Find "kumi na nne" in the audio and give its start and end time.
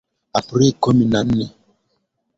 0.81-1.47